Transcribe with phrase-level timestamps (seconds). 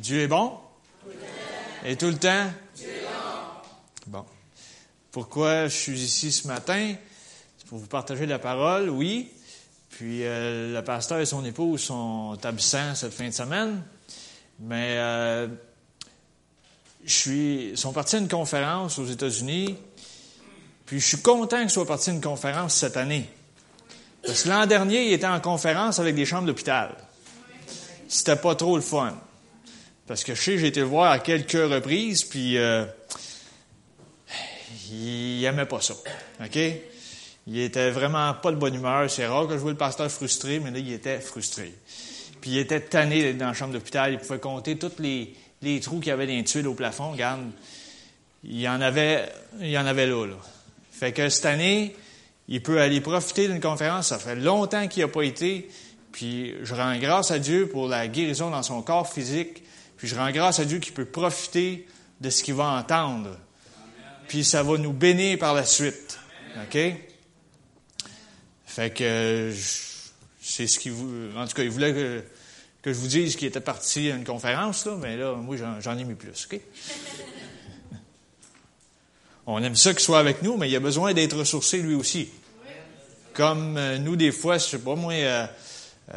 [0.00, 0.54] Dieu est bon?
[1.84, 2.46] Et tout le temps?
[4.06, 4.24] Bon.
[5.12, 6.94] Pourquoi je suis ici ce matin?
[7.58, 9.30] C'est pour vous partager la parole, oui.
[9.90, 13.82] Puis euh, le pasteur et son épouse sont absents cette fin de semaine.
[14.60, 15.48] Mais euh,
[17.04, 19.76] je suis, sont partis à une conférence aux États-Unis.
[20.86, 23.28] Puis je suis content qu'ils soient partis à une conférence cette année.
[24.24, 26.96] Parce que l'an dernier, ils étaient en conférence avec des chambres d'hôpital.
[28.08, 29.14] C'était pas trop le fun.
[30.10, 32.84] Parce que je sais, j'ai été le voir à quelques reprises, puis euh,
[34.90, 35.94] il n'aimait pas ça.
[36.44, 36.58] OK?
[37.46, 39.08] Il était vraiment pas de bonne humeur.
[39.08, 41.72] C'est rare que je vois le pasteur frustré, mais là, il était frustré.
[42.40, 44.12] Puis il était tanné d'être dans la chambre d'hôpital.
[44.12, 45.32] Il pouvait compter tous les,
[45.78, 47.12] trous qu'il y avait dans les tuiles au plafond.
[47.12, 47.42] Regarde,
[48.42, 50.38] il y en avait, il y en avait là, là.
[50.90, 51.94] Fait que cette année,
[52.48, 54.08] il peut aller profiter d'une conférence.
[54.08, 55.70] Ça fait longtemps qu'il n'a pas été.
[56.10, 59.62] Puis je rends grâce à Dieu pour la guérison dans son corps physique.
[60.00, 61.86] Puis je rends grâce à Dieu qu'il peut profiter
[62.22, 63.36] de ce qu'il va entendre.
[64.28, 66.18] Puis ça va nous bénir par la suite.
[66.56, 66.78] OK?
[68.64, 69.52] Fait que
[70.40, 71.36] c'est ce qu'il voulait.
[71.36, 72.24] En tout cas, il voulait que,
[72.86, 76.04] je vous dise qu'il était parti à une conférence, là, mais là, moi, j'en ai
[76.04, 76.48] mis plus.
[79.46, 82.30] On aime ça qu'il soit avec nous, mais il a besoin d'être ressourcé lui aussi.
[83.34, 85.46] Comme euh, nous, des fois, je sais pas, moi, euh,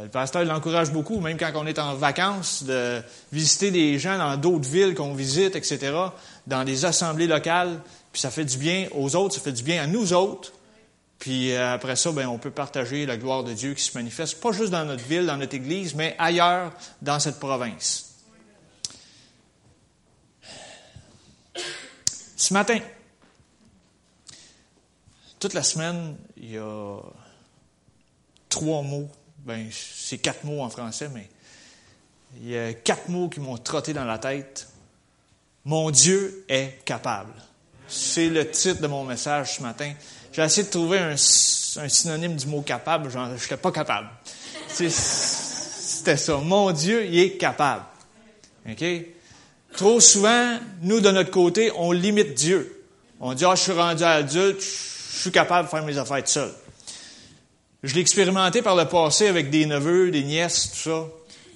[0.01, 4.37] le pasteur l'encourage beaucoup, même quand on est en vacances, de visiter des gens dans
[4.37, 5.93] d'autres villes qu'on visite, etc.,
[6.47, 7.79] dans des assemblées locales,
[8.11, 10.51] puis ça fait du bien aux autres, ça fait du bien à nous autres.
[11.19, 14.41] Puis euh, après ça, ben, on peut partager la gloire de Dieu qui se manifeste,
[14.41, 18.15] pas juste dans notre ville, dans notre église, mais ailleurs dans cette province.
[22.35, 22.79] Ce matin,
[25.39, 26.97] toute la semaine, il y a
[28.49, 29.09] trois mots
[29.45, 31.29] ben, c'est quatre mots en français, mais
[32.41, 34.67] il y a quatre mots qui m'ont trotté dans la tête.
[35.65, 37.33] Mon Dieu est capable.
[37.87, 39.93] C'est le titre de mon message ce matin.
[40.31, 43.09] J'ai essayé de trouver un, synonyme du mot capable.
[43.09, 44.09] Je n'étais pas capable.
[44.67, 46.37] C'était ça.
[46.37, 47.85] Mon Dieu, il est capable.
[48.67, 48.83] OK?
[49.73, 52.83] Trop souvent, nous, de notre côté, on limite Dieu.
[53.19, 56.31] On dit, ah, je suis rendu adulte, je suis capable de faire mes affaires tout
[56.31, 56.51] seul.
[57.83, 61.07] Je l'ai expérimenté par le passé avec des neveux, des nièces, tout ça,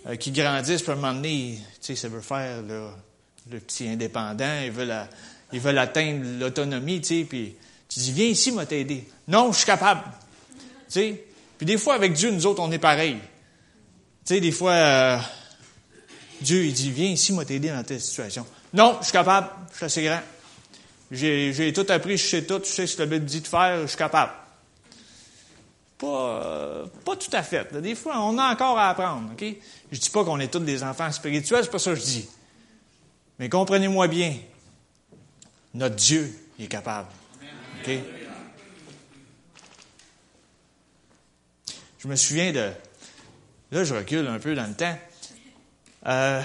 [0.07, 3.87] euh, qui grandissent, puis à un moment donné, tu sais, ça veut faire le petit
[3.87, 5.07] indépendant, ils veulent,
[5.53, 7.55] ils veulent atteindre l'autonomie, tu sais, puis
[7.87, 9.07] tu dis, viens ici, moi t'aider.
[9.29, 10.01] Non, je suis capable.
[10.51, 11.23] Tu sais,
[11.57, 13.17] puis des fois, avec Dieu, nous autres, on est pareil.
[14.25, 15.17] Tu sais, des fois, euh,
[16.41, 18.45] Dieu, il dit, viens ici, moi t'aider dans telle situation.
[18.73, 20.21] Non, je suis capable, je suis assez grand.
[21.09, 23.81] J'ai tout appris, je sais tout, je sais ce que la Bible dit de faire,
[23.83, 24.33] je suis capable.
[25.97, 27.73] Pas, pas tout à fait.
[27.81, 29.31] Des fois, on a encore à apprendre.
[29.31, 29.43] OK?
[29.91, 32.29] Je dis pas qu'on est tous des enfants spirituels, c'est pas ça que je dis.
[33.39, 34.35] Mais comprenez-moi bien,
[35.73, 37.07] notre Dieu est capable.
[41.99, 42.71] Je me souviens de.
[43.71, 44.97] Là, je recule un peu dans le temps.
[46.05, 46.41] Euh,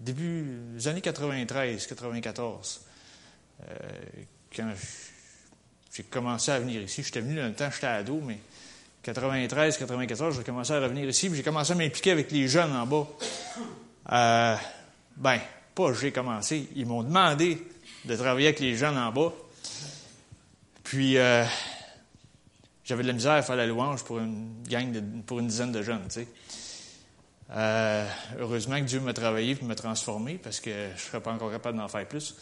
[0.00, 2.80] début des années 93, 94,
[3.62, 3.74] euh,
[4.54, 5.15] quand je
[5.96, 7.02] j'ai commencé à venir ici.
[7.02, 8.38] J'étais venu dans le temps, j'étais ado, mais
[9.02, 12.86] 93, 94, j'ai commencé à revenir ici, j'ai commencé à m'impliquer avec les jeunes en
[12.86, 13.06] bas.
[14.12, 14.56] Euh,
[15.16, 15.40] ben,
[15.74, 17.66] pas j'ai commencé, ils m'ont demandé
[18.04, 19.32] de travailler avec les jeunes en bas.
[20.84, 21.44] Puis, euh,
[22.84, 25.72] j'avais de la misère à faire la louange pour une gang, de, pour une dizaine
[25.72, 26.06] de jeunes.
[27.52, 28.06] Euh,
[28.38, 31.50] heureusement que Dieu m'a travaillé et m'a transformé parce que je ne serais pas encore
[31.50, 32.34] capable d'en faire plus.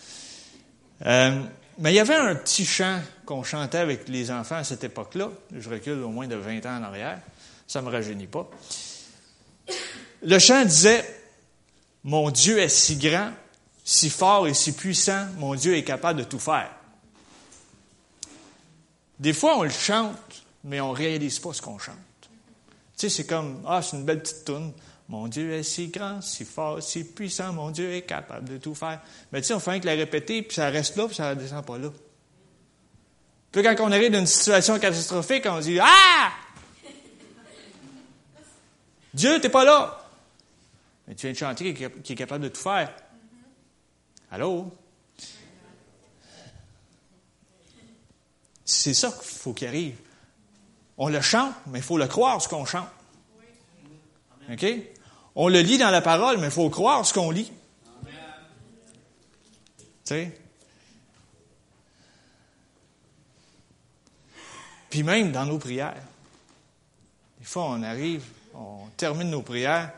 [1.79, 5.31] Mais il y avait un petit chant qu'on chantait avec les enfants à cette époque-là.
[5.57, 7.21] Je recule au moins de 20 ans en arrière.
[7.67, 8.49] Ça ne me rajeunit pas.
[10.23, 11.05] Le chant disait
[12.05, 13.31] Mon Dieu est si grand,
[13.85, 16.71] si fort et si puissant, mon Dieu est capable de tout faire.
[19.19, 21.97] Des fois, on le chante, mais on ne réalise pas ce qu'on chante.
[22.21, 22.29] Tu
[22.97, 24.73] sais, c'est comme Ah, c'est une belle petite toune.
[25.09, 28.75] Mon Dieu est si grand, si fort, si puissant, mon Dieu est capable de tout
[28.75, 29.01] faire.
[29.33, 31.41] Mais tu sais, on fait que la répéter, puis ça reste là, puis ça ne
[31.41, 31.91] descend pas là.
[33.53, 36.33] Puis quand on arrive dans une situation catastrophique, on dit Ah!
[39.13, 40.01] Dieu, t'es pas là!
[41.07, 42.91] Mais tu viens de chanter qui est capable de tout faire.
[44.31, 44.73] Allô?
[48.65, 49.97] C'est ça qu'il faut qu'il arrive.
[50.97, 52.89] On le chante, mais il faut le croire ce qu'on chante.
[54.51, 54.65] OK?
[55.37, 57.51] On le lit dans la parole, mais il faut croire ce qu'on lit.
[60.05, 60.41] Tu sais?
[64.91, 66.03] Puis même dans nos prières.
[67.41, 69.93] Des fois, on arrive, on termine nos prières,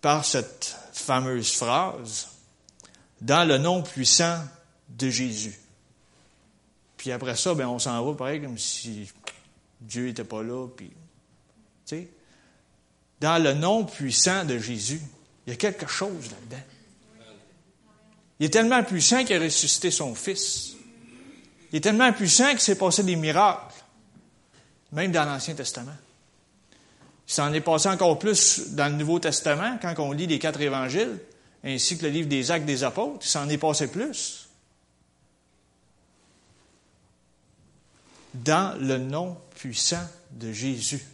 [0.00, 2.28] par cette fameuse phrase,
[3.20, 4.38] dans le nom puissant
[4.88, 5.58] de Jésus.
[6.96, 9.10] Puis après ça, ben, on s'en va pareil comme si
[9.80, 10.66] Dieu n'était pas là.
[10.68, 10.90] Puis,
[13.24, 15.00] dans le nom puissant de Jésus,
[15.46, 16.62] il y a quelque chose là-dedans.
[18.38, 20.74] Il est tellement puissant qu'il a ressuscité son Fils.
[21.72, 23.82] Il est tellement puissant qu'il s'est passé des miracles,
[24.92, 25.96] même dans l'Ancien Testament.
[27.26, 30.60] Il s'en est passé encore plus dans le Nouveau Testament, quand on lit les quatre
[30.60, 31.18] évangiles,
[31.64, 34.50] ainsi que le livre des Actes des Apôtres, il s'en est passé plus.
[38.34, 41.13] Dans le nom puissant de Jésus.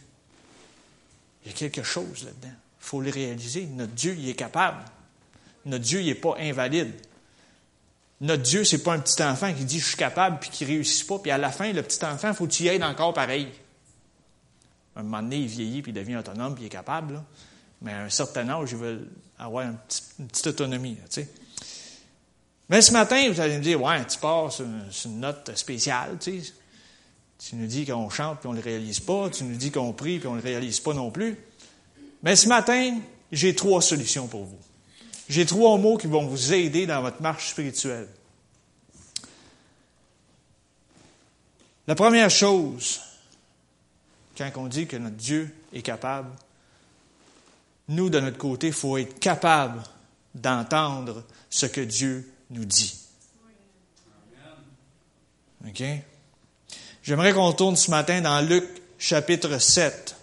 [1.43, 2.53] Il y a quelque chose là-dedans.
[2.53, 3.65] Il faut le réaliser.
[3.65, 4.83] Notre Dieu, il est capable.
[5.65, 6.93] Notre Dieu, il n'est pas invalide.
[8.21, 11.07] Notre Dieu, c'est pas un petit enfant qui dit je suis capable puis qui réussit
[11.07, 13.47] pas, puis à la fin, le petit enfant, il faut qu'il aide encore pareil.
[14.95, 17.23] Un moment donné, il vieillit puis il devient autonome puis il est capable,
[17.81, 19.07] mais à un certain âge, il veut
[19.39, 20.97] avoir une petite, autonomie.
[22.69, 24.65] mais ce matin, vous allez me dire ouais, tu pars sur,
[25.05, 26.17] une note spéciale.
[27.43, 29.93] Tu nous dis qu'on chante puis on ne le réalise pas, tu nous dis qu'on
[29.93, 31.37] prie puis on ne le réalise pas non plus.
[32.21, 32.99] Mais ce matin,
[33.31, 34.59] j'ai trois solutions pour vous.
[35.27, 38.07] J'ai trois mots qui vont vous aider dans votre marche spirituelle.
[41.87, 43.01] La première chose,
[44.37, 46.29] quand on dit que notre Dieu est capable,
[47.87, 49.81] nous, de notre côté, il faut être capable
[50.35, 52.97] d'entendre ce que Dieu nous dit.
[55.67, 55.83] OK?
[57.03, 58.65] J'aimerais qu'on tourne ce matin dans Luc
[58.99, 60.15] chapitre 7.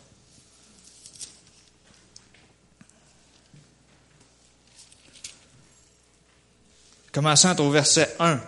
[7.19, 8.41] commençant au verset 1.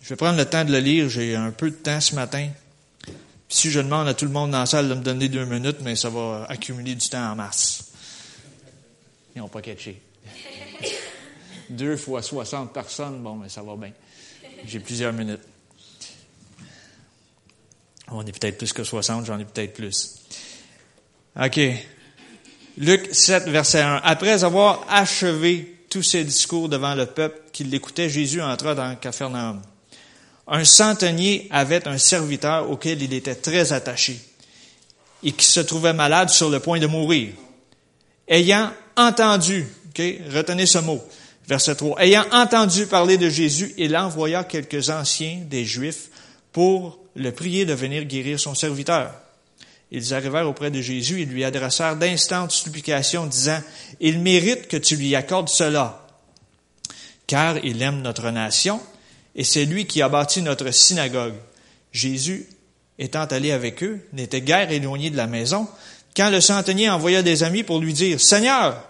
[0.00, 2.48] Je vais prendre le temps de le lire, j'ai un peu de temps ce matin.
[3.50, 5.76] si je demande à tout le monde dans la salle de me donner deux minutes,
[5.82, 7.92] mais ça va accumuler du temps en masse.
[9.36, 10.00] Ils n'ont pas catché.
[11.68, 13.92] deux fois 60 personnes, bon, mais ça va bien.
[14.66, 15.40] J'ai plusieurs minutes.
[18.08, 20.16] On est peut-être plus que 60, j'en ai peut-être plus.
[21.40, 21.60] OK.
[22.78, 24.00] Luc 7, verset 1.
[24.02, 29.60] Après avoir achevé tous ses discours devant le peuple qui l'écoutait, Jésus entra dans Capharnaüm.
[30.46, 34.20] Un centenier avait un serviteur auquel il était très attaché
[35.22, 37.32] et qui se trouvait malade sur le point de mourir.
[38.26, 39.66] Ayant entendu,
[39.96, 41.04] retenez ce mot,
[41.50, 46.08] verset 3, ayant entendu parler de Jésus, il envoya quelques anciens des Juifs
[46.52, 49.12] pour le prier de venir guérir son serviteur.
[49.90, 53.60] Ils arrivèrent auprès de Jésus et lui adressèrent d'instantes supplications, disant,
[53.98, 56.06] Il mérite que tu lui accordes cela,
[57.26, 58.80] car il aime notre nation,
[59.34, 61.34] et c'est lui qui a bâti notre synagogue.
[61.90, 62.46] Jésus,
[62.96, 65.66] étant allé avec eux, n'était guère éloigné de la maison,
[66.16, 68.84] quand le centenier envoya des amis pour lui dire, Seigneur,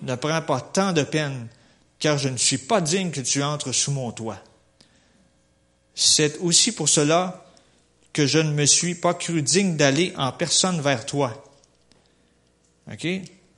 [0.00, 1.48] ne prends pas tant de peine,
[1.98, 4.42] car je ne suis pas digne que tu entres sous mon toit.
[5.94, 7.44] C'est aussi pour cela
[8.12, 11.44] que je ne me suis pas cru digne d'aller en personne vers toi.
[12.90, 13.06] OK?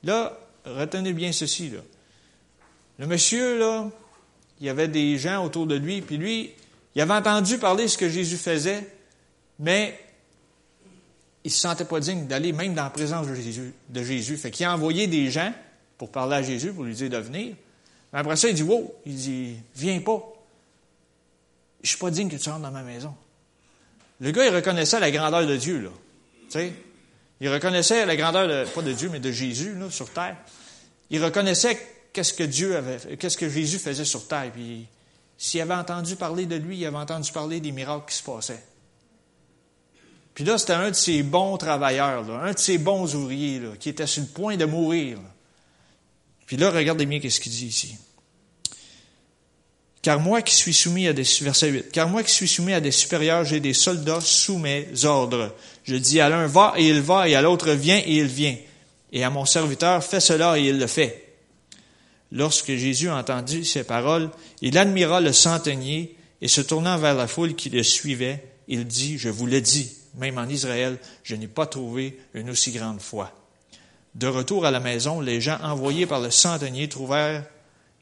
[0.03, 1.79] Là, retenez bien ceci, là.
[2.97, 3.89] Le monsieur, là,
[4.59, 6.51] il y avait des gens autour de lui, puis lui,
[6.95, 8.85] il avait entendu parler ce que Jésus faisait,
[9.57, 9.97] mais
[11.43, 13.73] il se sentait pas digne d'aller même dans la présence de Jésus.
[13.89, 14.35] De Jésus.
[14.37, 15.53] Fait qu'il a envoyé des gens
[15.97, 17.55] pour parler à Jésus, pour lui dire de venir.
[18.11, 20.21] Mais après ça, il dit, wow, il dit, viens pas.
[21.81, 23.13] Je suis pas digne que tu rentres dans ma maison.
[24.19, 25.91] Le gars, il reconnaissait la grandeur de Dieu, là.
[26.49, 26.71] Tu?
[27.41, 30.35] Il reconnaissait la grandeur, de, pas de Dieu, mais de Jésus, là, sur terre.
[31.09, 31.79] Il reconnaissait
[32.11, 34.51] qu'est-ce que Dieu avait, qu'est-ce que Jésus faisait sur terre.
[34.51, 34.87] Puis,
[35.37, 38.63] s'il avait entendu parler de lui, il avait entendu parler des miracles qui se passaient.
[40.33, 43.69] Puis là, c'était un de ces bons travailleurs, là, un de ces bons ouvriers, là,
[43.79, 45.17] qui était sur le point de mourir.
[46.49, 47.95] Puis là, regardez bien qu'est-ce qu'il dit ici.
[50.01, 52.81] Car moi qui suis soumis à des, verset 8, car moi qui suis soumis à
[52.81, 55.55] des supérieurs, j'ai des soldats sous mes ordres.
[55.83, 58.57] Je dis à l'un va et il va, et à l'autre viens et il vient.
[59.11, 61.35] Et à mon serviteur fais cela et il le fait.
[62.31, 64.31] Lorsque Jésus entendu ces paroles,
[64.63, 69.19] il admira le centenier et se tournant vers la foule qui le suivait, il dit,
[69.19, 73.38] je vous le dis, même en Israël, je n'ai pas trouvé une aussi grande foi.
[74.15, 77.45] De retour à la maison, les gens envoyés par le centenier trouvèrent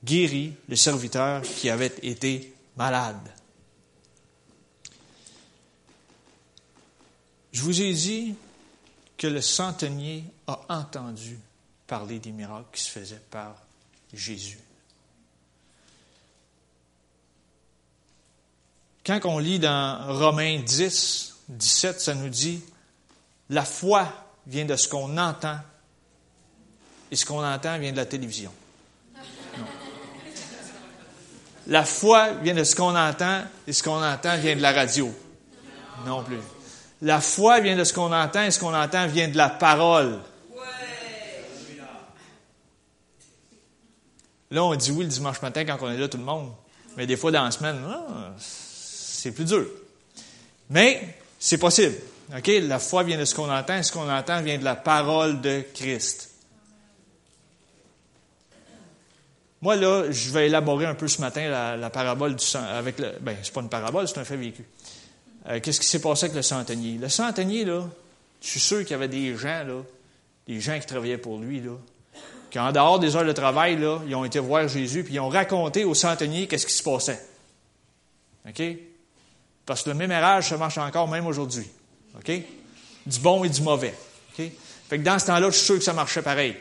[0.03, 3.33] guérit le serviteur qui avait été malade.
[7.51, 8.35] Je vous ai dit
[9.17, 11.39] que le centenier a entendu
[11.87, 13.55] parler des miracles qui se faisaient par
[14.13, 14.59] Jésus.
[19.05, 22.61] Quand on lit dans Romains 10, 17, ça nous dit,
[23.49, 24.07] la foi
[24.45, 25.59] vient de ce qu'on entend
[27.11, 28.51] et ce qu'on entend vient de la télévision.
[29.57, 29.63] Non.
[31.67, 35.13] La foi vient de ce qu'on entend et ce qu'on entend vient de la radio.
[36.05, 36.39] Non plus.
[37.01, 40.19] La foi vient de ce qu'on entend et ce qu'on entend vient de la parole.
[44.49, 46.51] Là, on dit oui le dimanche matin quand on est là, tout le monde.
[46.95, 49.65] Mais des fois, dans la semaine, ah, c'est plus dur.
[50.69, 51.95] Mais c'est possible.
[52.47, 55.41] La foi vient de ce qu'on entend, et ce qu'on entend vient de la parole
[55.41, 56.31] de Christ.
[59.61, 62.63] Moi, là, je vais élaborer un peu ce matin la, parabole du sang.
[62.63, 64.63] Avec le, ben, c'est pas une parabole, c'est un fait vécu.
[65.49, 66.97] Euh, qu'est-ce qui s'est passé avec le centenier?
[66.97, 67.83] Le centenier, là,
[68.41, 69.81] je suis sûr qu'il y avait des gens, là,
[70.47, 71.71] des gens qui travaillaient pour lui, là,
[72.51, 75.19] qui, en dehors des heures de travail, là, ils ont été voir Jésus, puis ils
[75.19, 77.19] ont raconté au centenier qu'est-ce qui se passait.
[78.47, 78.61] OK?
[79.65, 81.67] Parce que le mémérage, ça marche encore même aujourd'hui.
[82.15, 82.31] OK?
[83.05, 83.93] Du bon et du mauvais.
[84.37, 84.45] OK?
[84.89, 86.55] Fait que dans ce temps-là, je suis sûr que ça marchait pareil.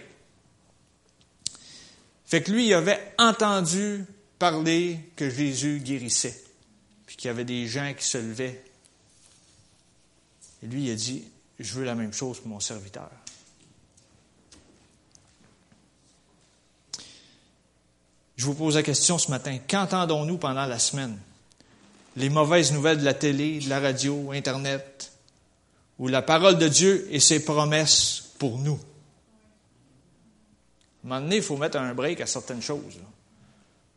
[2.27, 4.05] Fait que lui, il avait entendu
[4.39, 6.43] parler que Jésus guérissait,
[7.07, 8.65] puis qu'il y avait des gens qui se levaient.
[10.63, 11.25] Et lui, il a dit,
[11.61, 13.11] je veux la même chose pour mon serviteur.
[18.37, 21.19] Je vous pose la question ce matin, qu'entendons-nous pendant la semaine?
[22.17, 25.13] Les mauvaises nouvelles de la télé, de la radio, Internet,
[25.99, 28.79] ou la parole de Dieu et ses promesses pour nous?
[31.07, 32.99] Un moment donné, il faut mettre un break à certaines choses.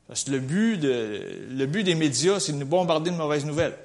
[0.07, 3.45] Parce que le but, de, le but des médias, c'est de nous bombarder de mauvaises
[3.45, 3.75] nouvelles.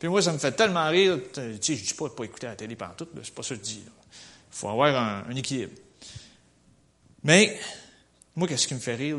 [0.00, 1.20] Puis moi, ça me fait tellement rire.
[1.32, 3.32] Tu sais, je ne dis pas de ne pas écouter la télé pendant tout, c'est
[3.32, 3.82] pas ça que je dis.
[3.86, 3.92] Il
[4.50, 5.74] faut avoir un, équilibre.
[7.22, 7.56] Mais,
[8.34, 9.18] moi, qu'est-ce qui me fait rire,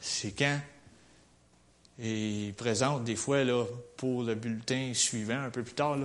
[0.00, 0.60] c'est quand
[1.98, 3.64] il présente des fois là,
[3.96, 5.98] pour le bulletin suivant, un peu plus tard,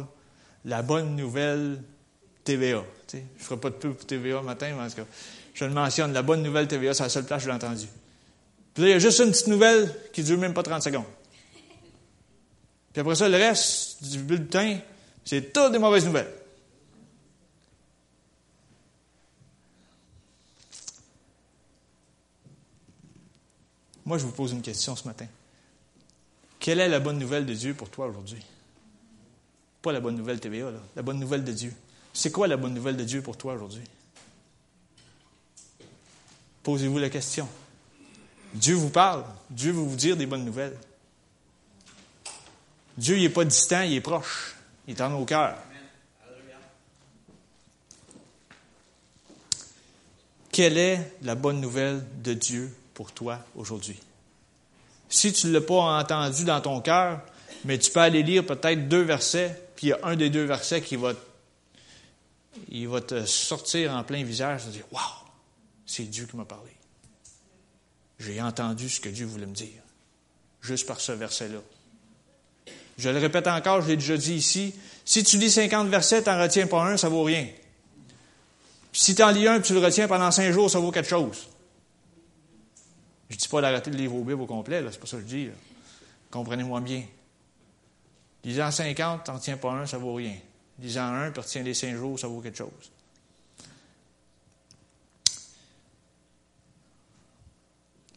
[0.66, 1.80] la bonne nouvelle
[2.44, 2.84] TVA.
[3.12, 5.06] je ne ferai pas de pub pour TVA matin, mais en tout cas,
[5.53, 7.88] je le mentionne, la bonne nouvelle TVA, c'est la seule place que je l'ai entendu.
[8.74, 10.81] Puis là, il y a juste une petite nouvelle qui ne dure même pas 30
[10.81, 11.05] secondes.
[12.91, 14.79] Puis après ça, le reste du bulletin,
[15.24, 16.31] c'est toutes des mauvaises nouvelles.
[24.05, 25.27] Moi, je vous pose une question ce matin.
[26.60, 28.43] Quelle est la bonne nouvelle de Dieu pour toi aujourd'hui?
[29.81, 30.79] Pas la bonne nouvelle TVA, là.
[30.95, 31.74] la bonne nouvelle de Dieu.
[32.13, 33.83] C'est quoi la bonne nouvelle de Dieu pour toi aujourd'hui?
[36.63, 37.48] Posez-vous la question.
[38.53, 39.25] Dieu vous parle.
[39.50, 40.77] Dieu veut vous dire des bonnes nouvelles.
[42.98, 44.55] Dieu, n'est pas distant, il est proche.
[44.88, 45.58] Il est en nos cœurs.
[50.51, 54.00] Quelle est la bonne nouvelle de Dieu pour toi aujourd'hui?
[55.10, 57.22] Si tu ne l'as pas entendu dans ton cœur,
[57.65, 60.43] mais tu peux aller lire peut-être deux versets, puis il y a un des deux
[60.43, 61.13] versets qui va,
[62.70, 65.23] il va te sortir en plein visage et te dire Waouh,
[65.86, 66.72] c'est Dieu qui m'a parlé.
[68.20, 69.82] J'ai entendu ce que Dieu voulait me dire,
[70.62, 71.60] juste par ce verset-là.
[72.98, 74.74] Je le répète encore, je l'ai déjà dit ici.
[75.04, 77.48] Si tu lis 50 versets, tu n'en retiens pas un, ça vaut rien.
[78.92, 80.92] Puis si tu en lis un et tu le retiens pendant cinq jours, ça vaut
[80.92, 81.48] quelque chose.
[83.30, 85.24] Je ne dis pas d'arrêter de lire vos Bibles au complet, c'est pas ça que
[85.24, 85.50] je dis.
[86.30, 87.04] Comprenez-moi bien.
[88.44, 90.36] Lisant 50, t'en tiens pas un, ça vaut rien.
[90.80, 92.92] Lisant un, puis retiens les cinq jours, ça vaut quelque chose.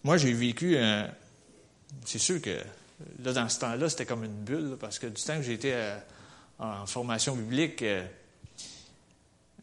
[0.07, 0.79] Moi, j'ai vécu,
[2.05, 2.57] c'est sûr que
[3.25, 5.99] là, dans ce temps-là, c'était comme une bulle, parce que du temps que j'étais euh,
[6.61, 8.07] en formation biblique, euh,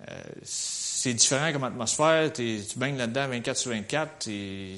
[0.02, 4.76] euh, c'est différent comme atmosphère, tu baignes là-dedans 24 sur 24, tu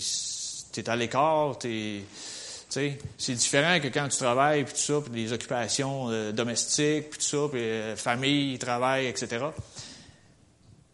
[0.78, 6.12] es à l'écart, c'est différent que quand tu travailles, puis tout ça, puis des occupations
[6.12, 9.46] euh, domestiques, puis tout ça, puis euh, famille, travail, etc.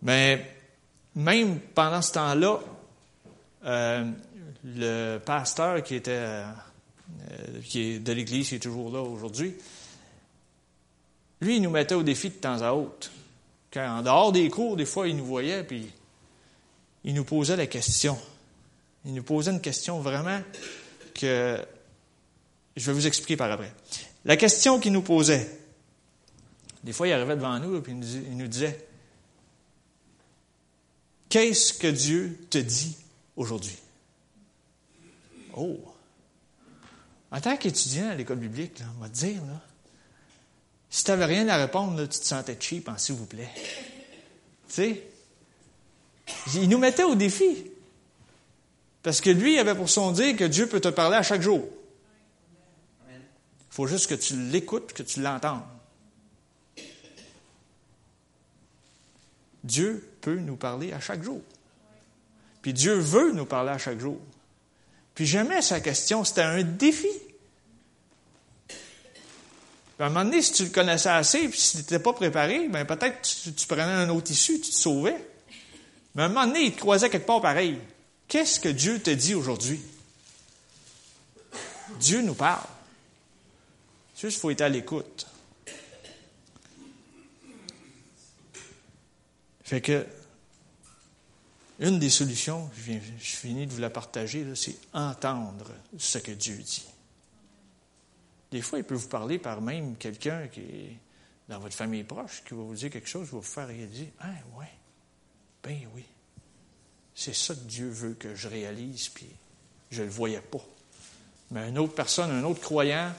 [0.01, 0.49] Mais
[1.13, 2.59] même pendant ce temps-là,
[3.65, 4.05] euh,
[4.63, 6.43] le pasteur qui était
[7.65, 9.55] qui est de l'Église, qui est toujours là aujourd'hui,
[11.41, 13.11] lui, il nous mettait au défi de temps à autre.
[13.73, 15.91] Quand, en dehors des cours, des fois, il nous voyait, puis
[17.03, 18.17] il nous posait la question.
[19.05, 20.39] Il nous posait une question vraiment
[21.15, 21.59] que
[22.75, 23.73] je vais vous expliquer par après.
[24.23, 25.49] La question qu'il nous posait,
[26.83, 28.87] des fois il arrivait devant nous et il nous disait,
[31.29, 32.97] Qu'est-ce que Dieu te dit
[33.35, 33.77] aujourd'hui?
[35.55, 35.77] Oh!
[37.31, 39.61] En tant qu'étudiant à l'école biblique, on va te dire, là,
[40.89, 43.49] si tu n'avais rien à répondre, tu te sentais cheap, hein, s'il vous plaît.
[44.67, 45.03] Tu sais?
[46.55, 47.71] Il nous mettait au défi.
[49.01, 51.41] Parce que lui, il avait pour son dire que Dieu peut te parler à chaque
[51.41, 51.67] jour.
[53.09, 55.63] Il faut juste que tu l'écoutes, que tu l'entendes.
[59.63, 61.41] Dieu peut nous parler à chaque jour.
[62.61, 64.19] Puis Dieu veut nous parler à chaque jour.
[65.25, 67.07] Jamais sa question, c'était un défi.
[69.99, 72.67] à un moment donné, si tu le connaissais assez, puis si tu n'étais pas préparé,
[72.69, 75.17] ben peut-être tu, tu, prenais un autre issue, tu te sauvais.
[76.15, 77.77] Mais à un moment donné, il te croisait quelque part pareil.
[78.27, 79.79] Qu'est-ce que Dieu te dit aujourd'hui?
[81.99, 82.65] Dieu nous parle.
[84.19, 85.27] Juste, il faut être à l'écoute.
[89.63, 90.05] Fait que,
[91.79, 96.57] une des solutions, je, viens, finis de vous la partager, c'est entendre ce que Dieu
[96.57, 96.85] dit.
[98.51, 100.97] Des fois, il peut vous parler par même quelqu'un qui est
[101.47, 104.11] dans votre famille proche, qui va vous dire quelque chose, qui va vous faire réaliser
[104.19, 104.27] Ah,
[104.59, 104.71] ouais,
[105.63, 106.03] ben oui.
[107.15, 109.29] C'est ça que Dieu veut que je réalise, puis
[109.89, 110.65] je ne le voyais pas.
[111.51, 113.13] Mais une autre personne, un autre croyant,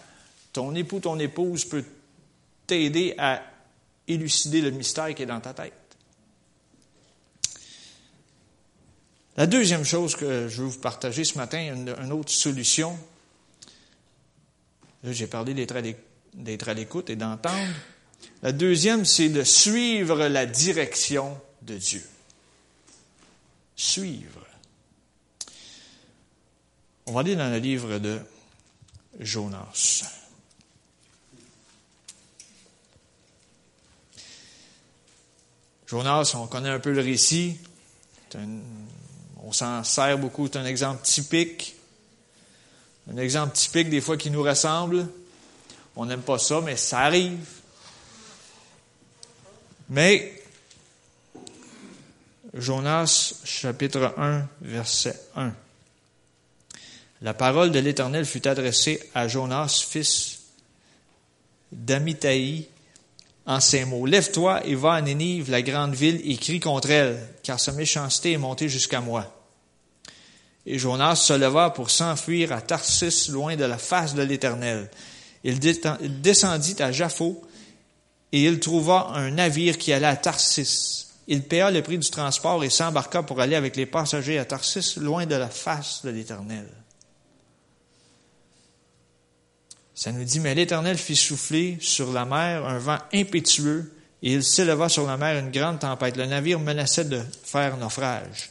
[0.53, 1.85] ton époux, ton épouse peut
[2.67, 3.43] t'aider à
[4.09, 5.75] élucider le mystère qui est dans ta tête.
[9.37, 12.99] La deuxième chose que je veux vous partager ce matin, une, autre solution,
[15.03, 17.73] là j'ai parlé d'être à l'écoute et d'entendre.
[18.43, 22.05] La deuxième, c'est de suivre la direction de Dieu.
[23.75, 24.47] Suivre.
[27.07, 28.21] On va aller dans le livre de
[29.19, 30.05] Jonas.
[35.87, 37.59] Jonas, on connaît un peu le récit.
[39.43, 40.49] On s'en sert beaucoup.
[40.51, 41.77] C'est un exemple typique.
[43.13, 45.07] Un exemple typique des fois qui nous ressemble.
[45.97, 47.45] On n'aime pas ça, mais ça arrive.
[49.89, 50.43] Mais
[52.55, 55.53] Jonas chapitre 1, verset 1.
[57.23, 60.41] La parole de l'Éternel fut adressée à Jonas, fils
[61.71, 62.69] d'Amitai,
[63.47, 64.07] en ces mots.
[64.07, 68.33] Lève-toi et va à Nénive, la grande ville, et crie contre elle, car sa méchanceté
[68.33, 69.27] est montée jusqu'à moi.
[70.65, 74.89] Et Jonas se leva pour s'enfuir à Tarsis, loin de la face de l'Éternel.
[75.43, 77.43] Il descendit à Jaffo,
[78.31, 81.09] et il trouva un navire qui allait à Tarsis.
[81.27, 84.97] Il paya le prix du transport et s'embarqua pour aller avec les passagers à Tarsis,
[84.97, 86.67] loin de la face de l'Éternel.
[90.03, 94.43] Ça nous dit, mais l'Éternel fit souffler sur la mer un vent impétueux, et il
[94.43, 96.17] s'éleva sur la mer une grande tempête.
[96.17, 98.51] Le navire menaçait de faire naufrage.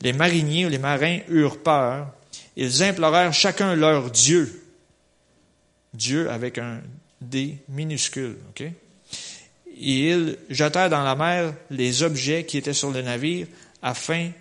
[0.00, 2.12] Les mariniers ou les marins eurent peur.
[2.56, 4.64] Ils implorèrent chacun leur Dieu.
[5.92, 6.80] Dieu avec un
[7.20, 8.62] D minuscule, OK?
[8.62, 8.72] Et
[9.76, 13.46] ils jetèrent dans la mer les objets qui étaient sur le navire
[13.80, 14.32] afin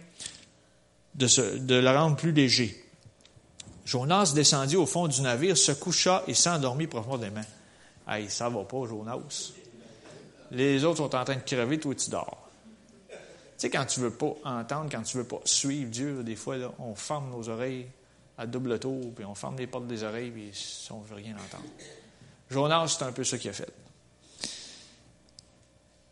[1.13, 1.27] de,
[1.59, 2.82] de le rendre plus léger.
[3.85, 7.43] Jonas descendit au fond du navire, se coucha et s'endormit profondément.
[8.07, 9.51] Hey, ça va pas, Jonas.
[10.51, 12.49] Les autres sont en train de crever, toi tu dors.
[13.09, 13.15] Tu
[13.57, 16.95] sais, quand tu veux pas entendre, quand tu veux pas suivre Dieu, des fois, on
[16.95, 17.87] ferme nos oreilles
[18.37, 20.51] à double tour, puis on ferme les portes des oreilles, puis
[20.91, 21.69] on ne veut rien entendre.
[22.49, 23.71] Jonas, c'est un peu ça qu'il a fait.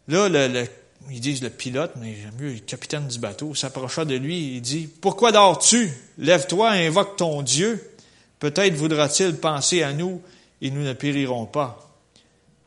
[0.08, 0.66] Là, le
[1.10, 4.62] ils disent le pilote, mais j'aime mieux le capitaine du bateau, s'approcha de lui et
[4.62, 5.92] dit, Pourquoi dors-tu?
[6.18, 7.92] Lève-toi et invoque ton Dieu.
[8.40, 10.22] Peut-être voudra-t-il penser à nous
[10.62, 11.90] et nous ne périrons pas.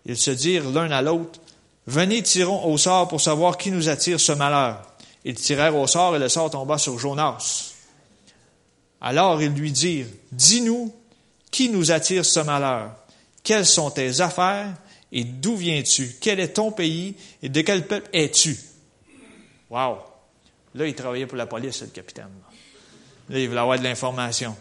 [0.06, 1.40] Ils se dirent l'un à l'autre,
[1.86, 4.82] Venez, tirons au sort pour savoir qui nous attire ce malheur.
[5.24, 7.72] Ils tirèrent au sort et le sort tomba sur Jonas.
[9.00, 10.94] Alors ils lui dirent, Dis-nous,
[11.50, 12.92] qui nous attire ce malheur?
[13.42, 14.74] Quelles sont tes affaires?
[15.14, 16.16] Et d'où viens-tu?
[16.20, 17.14] Quel est ton pays?
[17.40, 18.58] Et de quel peuple es-tu?
[19.70, 19.98] Wow!
[20.74, 22.28] Là, il travaillait pour la police, le capitaine.
[23.28, 24.56] Là, il voulait avoir de l'information.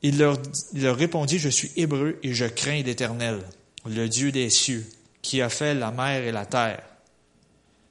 [0.00, 0.38] Il leur,
[0.72, 3.40] il leur répondit, je suis hébreu et je crains l'Éternel,
[3.84, 4.86] le Dieu des cieux,
[5.22, 6.82] qui a fait la mer et la terre.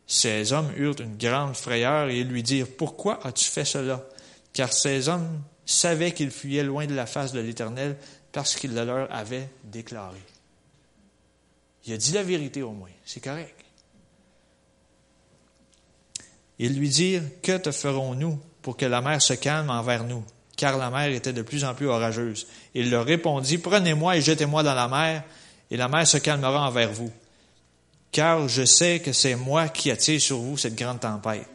[0.07, 4.05] Ces hommes eurent une grande frayeur et ils lui dirent, pourquoi as-tu fait cela?
[4.53, 7.97] Car ces hommes savaient qu'ils fuyaient loin de la face de l'Éternel
[8.31, 10.19] parce qu'il le leur avait déclaré.
[11.85, 12.89] Il a dit la vérité au moins.
[13.05, 13.63] C'est correct.
[16.59, 20.23] Ils lui dirent, Que te ferons-nous pour que la mer se calme envers nous?
[20.55, 22.47] Car la mer était de plus en plus orageuse.
[22.73, 25.23] Il leur répondit, Prenez-moi et jetez-moi dans la mer,
[25.69, 27.11] et la mer se calmera envers vous.
[28.11, 31.47] Car je sais que c'est moi qui attire sur vous cette grande tempête.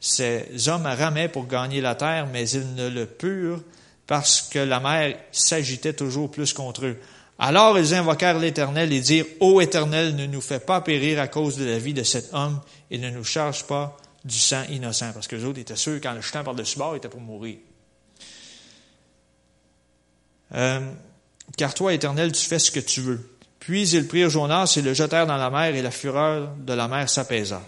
[0.00, 3.62] Ces hommes ramaient pour gagner la terre, mais ils ne le purent
[4.06, 6.98] parce que la mer s'agitait toujours plus contre eux.
[7.38, 11.56] Alors ils invoquèrent l'Éternel et dirent, Ô Éternel, ne nous fais pas périr à cause
[11.56, 15.12] de la vie de cet homme et ne nous charge pas du sang innocent.
[15.12, 17.58] Parce que les autres étaient sûrs, quand le jetant par-dessus bord, était pour mourir.
[20.54, 20.80] Euh,
[21.56, 23.30] car toi, Éternel, tu fais ce que tu veux.
[23.58, 26.86] Puis ils prirent Jonas et le jetèrent dans la mer, et la fureur de la
[26.86, 27.62] mer s'apaisa.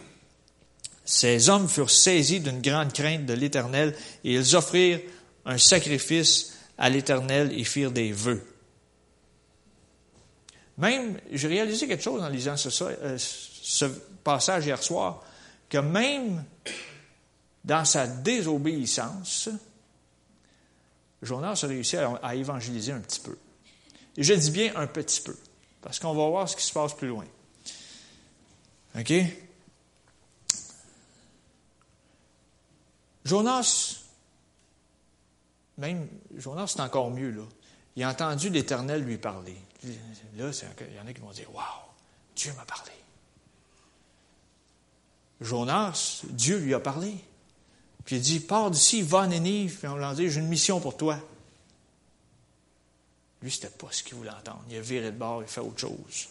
[1.05, 5.01] Ces hommes furent saisis d'une grande crainte de l'Éternel et ils offrirent
[5.45, 8.45] un sacrifice à l'Éternel et firent des vœux.
[10.79, 13.85] Même, j'ai réalisé quelque chose en lisant ce, euh, ce
[14.23, 15.23] passage hier soir,
[15.69, 16.45] que même
[17.65, 19.49] dans sa désobéissance,
[21.23, 23.37] Jonas a réussi à, évangéliser un petit peu.
[24.17, 25.37] Et je dis bien un petit peu,
[25.83, 27.27] parce qu'on va voir ce qui se passe plus loin.
[28.99, 29.13] OK?
[33.25, 34.01] Jonas,
[35.79, 37.43] même Jonas, c'est encore mieux, là.
[37.97, 39.57] Il a entendu l'Éternel lui parler.
[40.37, 41.65] Là, il y en a qui vont dire Waouh,
[42.35, 42.93] Dieu m'a parlé.
[45.41, 47.15] Jonas, Dieu lui a parlé.
[48.05, 50.81] Puis il dit Pars d'ici, va à Nénive, puis on l'a dit J'ai une mission
[50.81, 51.19] pour toi.
[53.43, 54.63] Lui, ce n'était pas ce qu'il voulait entendre.
[54.71, 56.29] Il a viré de bord, il fait autre chose.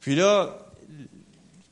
[0.00, 0.66] Puis là,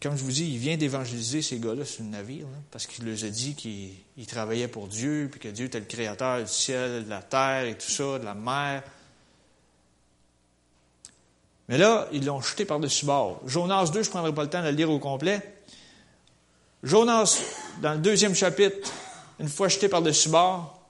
[0.02, 3.22] comme je vous dis, il vient d'évangéliser ces gars-là sur le navire, parce qu'il leur
[3.22, 7.08] a dit qu'il travaillait pour Dieu, puis que Dieu était le créateur du ciel, de
[7.08, 8.82] la terre et tout ça, de la mer.
[11.68, 13.40] Mais là, ils l'ont jeté par-dessus bord.
[13.46, 15.40] Jonas 2, je ne prendrai pas le temps de le lire au complet.
[16.82, 17.40] Jonas,
[17.80, 18.90] dans le deuxième chapitre,
[19.38, 20.82] une fois jeté par-dessus bord,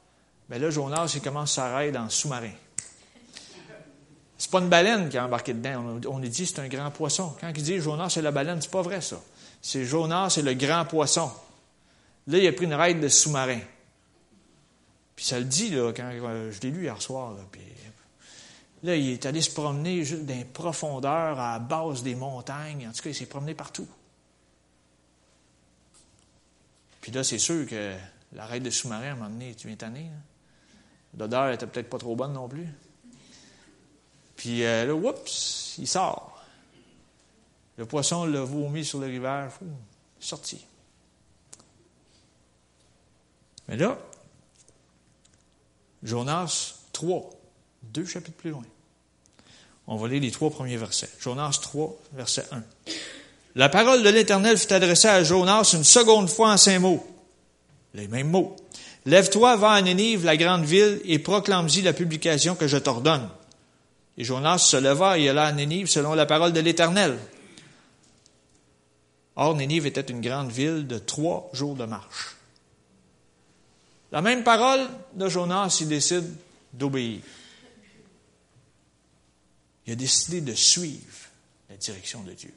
[0.48, 2.52] mais ben là, Jonas, il commence sa raid dans le sous-marin.
[4.42, 6.00] C'est pas une baleine qui a embarqué dedans.
[6.08, 7.32] On, a dit c'est un grand poisson.
[7.40, 9.22] Quand il dit Jonas, c'est la baleine, c'est pas vrai, ça.
[9.60, 11.30] C'est Jonas, c'est le grand poisson.
[12.26, 13.60] Là, il a pris une raide de sous-marin.
[15.14, 17.34] Puis ça le dit, là, quand je l'ai lu hier soir.
[17.34, 17.60] Là, puis,
[18.82, 22.88] là, il est allé se promener juste dans les profondeurs, à la base des montagnes.
[22.88, 23.86] En tout cas, il s'est promené partout.
[27.00, 27.94] Puis là, c'est sûr que
[28.32, 30.10] la raide de sous-marin, à un moment donné, tu viens tanner.
[31.16, 32.66] L'odeur n'était peut-être pas trop bonne non plus.
[34.42, 36.42] Puis euh, là, oups, il sort.
[37.76, 39.52] Le poisson l'a vomi sur le rivage.
[40.18, 40.66] sorti.
[43.68, 43.96] Mais là,
[46.02, 47.30] Jonas 3,
[47.84, 48.64] deux chapitres plus loin.
[49.86, 51.10] On va lire les trois premiers versets.
[51.20, 52.64] Jonas 3, verset 1.
[53.54, 57.06] La parole de l'Éternel fut adressée à Jonas une seconde fois en cinq mots.
[57.94, 58.56] Les mêmes mots.
[59.06, 63.28] Lève-toi, va à Nénive, la grande ville, et proclame-y la publication que je t'ordonne.
[64.18, 67.18] Et Jonas se leva et alla à Nénive selon la parole de l'Éternel.
[69.36, 72.36] Or, Nénive était une grande ville de trois jours de marche.
[74.10, 76.30] La même parole de Jonas, il décide
[76.74, 77.22] d'obéir.
[79.86, 81.28] Il a décidé de suivre
[81.70, 82.52] la direction de Dieu.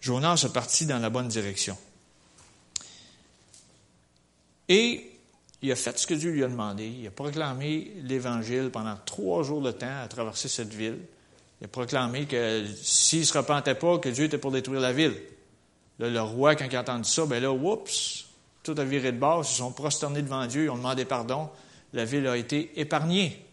[0.00, 1.76] Jonas est parti dans la bonne direction.
[4.68, 5.07] Et
[5.62, 6.86] il a fait ce que Dieu lui a demandé.
[6.86, 10.98] Il a proclamé l'Évangile pendant trois jours de temps à traverser cette ville.
[11.60, 14.92] Il a proclamé que s'il ne se repentait pas, que Dieu était pour détruire la
[14.92, 15.16] ville.
[15.98, 18.26] le roi, quand il a entendu ça, ben là, oups,
[18.62, 21.48] tout a viré de bord, ils se sont prosternés devant Dieu, ils ont demandé pardon.
[21.92, 23.44] La ville a été épargnée.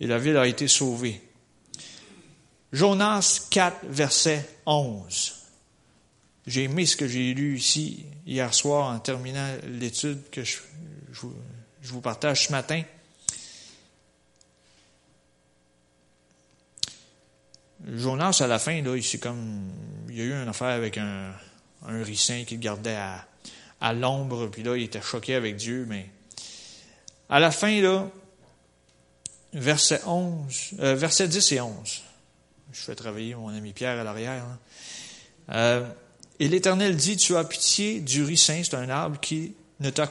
[0.00, 1.20] Et la ville a été sauvée.
[2.72, 5.43] Jonas 4, verset 11.
[6.46, 10.58] J'ai aimé ce que j'ai lu ici hier soir en terminant l'étude que je,
[11.82, 12.82] vous partage ce matin.
[17.86, 19.70] Jonas, à la fin, là, il, comme,
[20.08, 21.32] il y a eu une affaire avec un,
[21.86, 23.26] un ricin qu'il gardait à,
[23.80, 26.08] à l'ombre, puis là, il était choqué avec Dieu, mais
[27.28, 28.08] à la fin, là,
[29.52, 32.02] verset 11, euh, verset 10 et 11,
[32.72, 34.44] je fais travailler mon ami Pierre à l'arrière,
[35.50, 35.86] euh,
[36.40, 40.10] et l'Éternel dit, tu as pitié du ricin, c'est un arbre qui ne t'a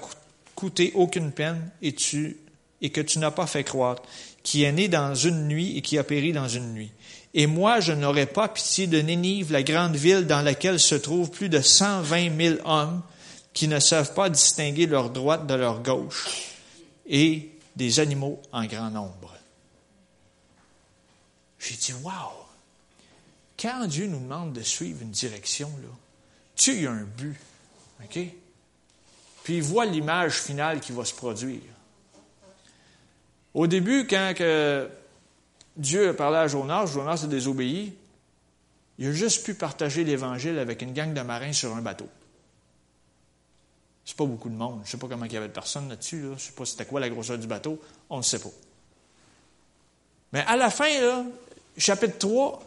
[0.55, 4.03] coûté aucune peine et, que tu n'as pas fait croître,
[4.41, 6.91] qui est né dans une nuit et qui a péri dans une nuit.
[7.33, 11.31] Et moi, je n'aurais pas pitié de Nénive, la grande ville dans laquelle se trouvent
[11.31, 13.01] plus de 120 000 hommes
[13.53, 16.27] qui ne savent pas distinguer leur droite de leur gauche
[17.05, 19.33] et des animaux en grand nombre.
[21.59, 22.11] J'ai dit, wow!
[23.59, 25.89] Quand Dieu nous demande de suivre une direction, là,
[26.55, 27.35] tu y as un but.
[28.03, 28.19] OK?
[29.43, 31.61] Puis il voit l'image finale qui va se produire.
[33.53, 34.33] Au début, quand
[35.75, 37.93] Dieu a parlé à Jonas, Jonas a désobéi,
[38.99, 42.07] il a juste pu partager l'Évangile avec une gang de marins sur un bateau.
[44.05, 44.81] C'est pas beaucoup de monde.
[44.83, 46.21] Je ne sais pas comment il y avait de personnes là-dessus.
[46.21, 47.81] Je ne sais pas c'était quoi la grosseur du bateau.
[48.09, 48.51] On ne sait pas.
[50.31, 50.89] Mais à la fin,
[51.77, 52.63] chapitre 3,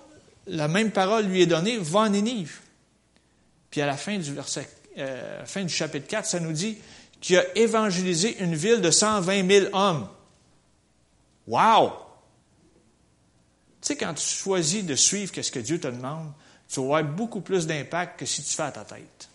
[0.48, 2.60] la même parole lui est donnée, va en Nénive.
[3.76, 6.78] Puis à la fin du, verset, euh, du chapitre 4, ça nous dit
[7.20, 10.08] qu'il a évangélisé une ville de 120 000 hommes.
[11.46, 11.92] Wow!
[13.82, 16.32] sais, quand tu choisis de suivre ce que Dieu te demande,
[16.66, 19.28] tu vas avoir beaucoup plus d'impact que si tu fais à ta tête.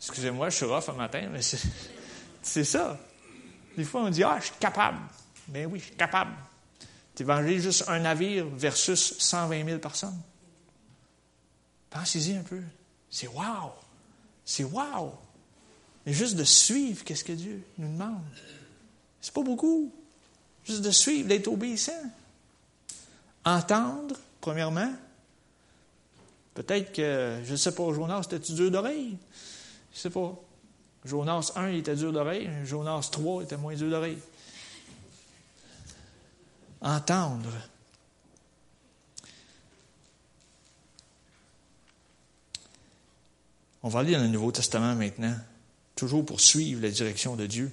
[0.00, 1.42] Excusez-moi, je suis rough un matin, mais
[2.42, 2.98] c'est ça.
[3.76, 5.00] Des fois, on dit Ah, je suis capable.
[5.48, 6.32] Ben oui, je suis capable.
[7.14, 10.18] Tu évangélises juste un navire versus 120 000 personnes.
[11.90, 12.62] Pensez-y un peu.
[13.10, 13.72] C'est wow!
[14.44, 15.12] C'est wow!
[16.04, 18.22] Mais juste de suivre, qu'est-ce que Dieu nous demande?
[19.20, 19.92] C'est pas beaucoup.
[20.64, 21.92] Juste de suivre, d'être obéissant.
[23.44, 24.92] Entendre, premièrement.
[26.54, 29.16] Peut-être que, je ne sais pas, Jonas, c'était-tu dur d'oreille?
[29.92, 30.34] Je ne sais pas.
[31.04, 32.50] Jonas 1, il était dur d'oreille.
[32.64, 34.18] Jonas 3, il était moins dur d'oreille.
[36.80, 37.50] Entendre.
[43.82, 45.34] On va lire le Nouveau Testament maintenant,
[45.94, 47.70] toujours pour suivre la direction de Dieu.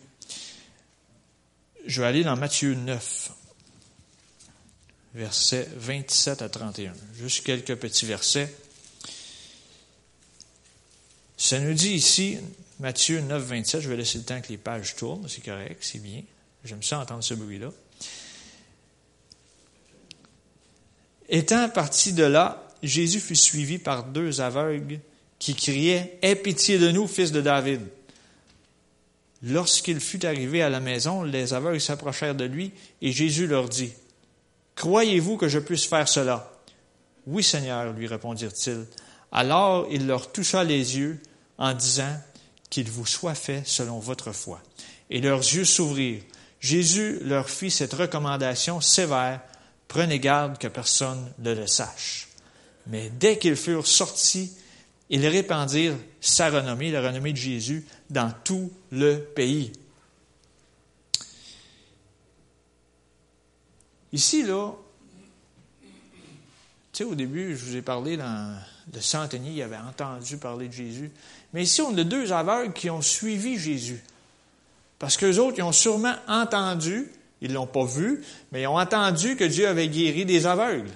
[1.85, 3.31] Je vais aller dans Matthieu 9,
[5.15, 6.93] versets 27 à 31.
[7.15, 8.53] Juste quelques petits versets.
[11.37, 12.37] Ça nous dit ici,
[12.79, 15.99] Matthieu 9, 27, je vais laisser le temps que les pages tournent, c'est correct, c'est
[15.99, 16.21] bien.
[16.63, 17.71] J'aime ça entendre ce bruit-là.
[21.29, 24.99] Étant parti de là, Jésus fut suivi par deux aveugles
[25.45, 27.81] qui criaient Aie pitié de nous, fils de David.
[29.43, 32.71] Lorsqu'il fut arrivé à la maison, les aveugles s'approchèrent de lui
[33.03, 33.93] et Jésus leur dit,
[34.73, 36.51] Croyez-vous que je puisse faire cela?
[37.27, 38.87] Oui, Seigneur, lui répondirent-ils.
[39.31, 41.19] Alors il leur toucha les yeux
[41.59, 42.19] en disant,
[42.71, 44.63] Qu'il vous soit fait selon votre foi.
[45.11, 46.23] Et leurs yeux s'ouvrirent.
[46.59, 49.41] Jésus leur fit cette recommandation sévère,
[49.87, 52.29] Prenez garde que personne ne le sache.
[52.87, 54.51] Mais dès qu'ils furent sortis,
[55.09, 59.71] ils répandirent sa renommée, la renommée de Jésus, dans tout le pays.
[64.11, 64.71] Ici, là,
[66.93, 68.57] tu sais, au début, je vous ai parlé dans
[68.93, 71.11] le centenier, il avait entendu parler de Jésus.
[71.53, 74.01] Mais ici, on a deux aveugles qui ont suivi Jésus.
[74.97, 78.79] Parce qu'eux autres, ils ont sûrement entendu, ils ne l'ont pas vu, mais ils ont
[78.79, 80.91] entendu que Dieu avait guéri des aveugles.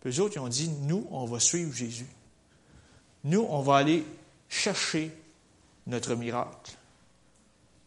[0.00, 2.06] Puis eux autres, ils ont dit, nous, on va suivre Jésus.
[3.24, 4.04] Nous, on va aller
[4.48, 5.10] chercher
[5.86, 6.72] notre miracle.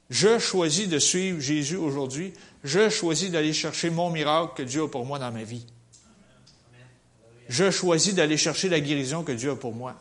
[0.09, 2.33] Je choisis de suivre Jésus aujourd'hui.
[2.63, 5.65] Je choisis d'aller chercher mon miracle que Dieu a pour moi dans ma vie.
[7.47, 9.95] Je choisis d'aller chercher la guérison que Dieu a pour moi.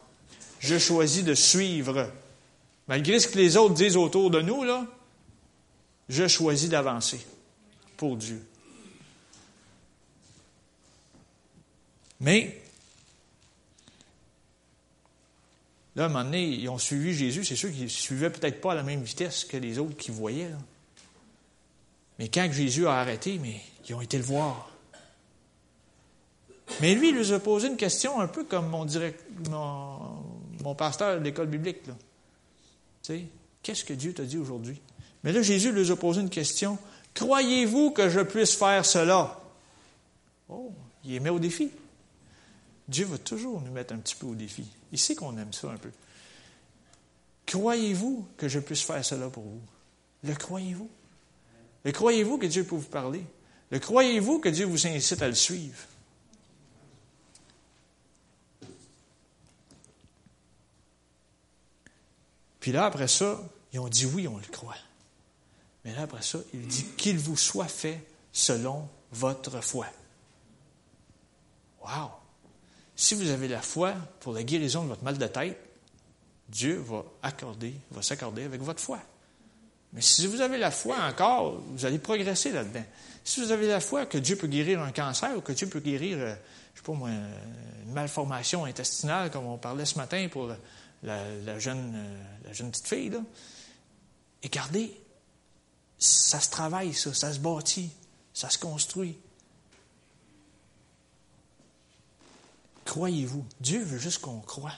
[0.59, 2.11] Je choisis de suivre.
[2.89, 4.87] Malgré ce que les autres disent autour de nous, là,
[6.09, 7.25] je choisis d'avancer
[7.97, 8.45] pour Dieu.
[12.21, 12.60] Mais
[16.01, 17.45] À un moment donné, ils ont suivi Jésus.
[17.45, 20.11] C'est sûr qu'ils ne suivaient peut-être pas à la même vitesse que les autres qui
[20.11, 20.51] voyaient.
[22.19, 24.71] Mais quand Jésus a arrêté, mais ils ont été le voir.
[26.81, 31.19] Mais lui, il leur a posé une question un peu comme mon, direct, mon, pasteur
[31.19, 31.83] de l'école biblique.
[31.83, 31.91] Tu
[33.03, 33.25] sais,
[33.63, 34.81] qu'est-ce que Dieu t'a dit aujourd'hui?
[35.23, 36.79] Mais là, Jésus leur a posé une question.
[37.13, 39.39] Croyez-vous que je puisse faire cela?
[40.49, 40.73] Oh,
[41.05, 41.71] il est mis au défi.
[42.91, 44.67] Dieu va toujours nous mettre un petit peu au défi.
[44.91, 45.93] Il sait qu'on aime ça un peu.
[47.47, 49.63] Croyez-vous que je puisse faire cela pour vous?
[50.25, 50.91] Le croyez-vous?
[51.85, 53.25] Le croyez-vous que Dieu peut vous parler?
[53.71, 55.79] Le croyez-vous que Dieu vous incite à le suivre?
[62.59, 63.41] Puis là, après ça,
[63.73, 64.75] ils ont dit oui, on le croit.
[65.85, 69.87] Mais là, après ça, il dit qu'il vous soit fait selon votre foi.
[71.83, 72.20] Wow!
[73.01, 75.59] Si vous avez la foi pour la guérison de votre mal de tête,
[76.51, 79.01] Dieu va accorder, va s'accorder avec votre foi.
[79.95, 82.85] Mais si vous avez la foi encore, vous allez progresser là-dedans.
[83.25, 85.81] Si vous avez la foi que Dieu peut guérir un cancer ou que Dieu peut
[85.81, 86.35] guérir, euh,
[86.75, 90.51] je sais pas moi, une malformation intestinale, comme on parlait ce matin pour
[91.03, 93.23] la, jeune, euh, jeune petite fille, là,
[94.43, 94.95] et gardez,
[95.99, 97.93] ça se travaille, ça se bâtit,
[98.35, 99.17] ça se construit.
[102.91, 103.45] Croyez-vous?
[103.61, 104.75] Dieu veut juste qu'on croit.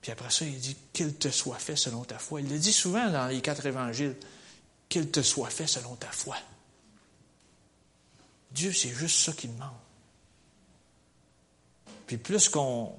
[0.00, 2.40] Puis après ça, il dit qu'il te soit fait selon ta foi.
[2.40, 4.16] Il le dit souvent dans les quatre évangiles
[4.88, 6.36] qu'il te soit fait selon ta foi.
[8.50, 9.70] Dieu, c'est juste ça qu'il demande.
[12.08, 12.92] Puis plus qu'on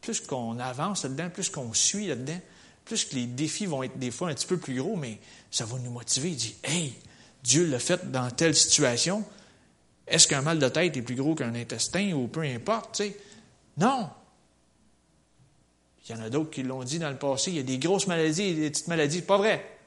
[0.00, 2.40] plus qu'on avance là-dedans, plus qu'on suit là-dedans,
[2.84, 5.18] plus que les défis vont être des fois un petit peu plus gros, mais
[5.50, 6.28] ça va nous motiver.
[6.28, 6.94] Il dit Hey,
[7.42, 9.24] Dieu l'a fait dans telle situation.
[10.06, 13.16] Est-ce qu'un mal de tête est plus gros qu'un intestin ou peu importe, tu sais?
[13.76, 14.10] Non.
[16.06, 17.50] Il y en a d'autres qui l'ont dit dans le passé.
[17.50, 19.22] Il y a des grosses maladies et des petites maladies.
[19.22, 19.78] Pas vrai.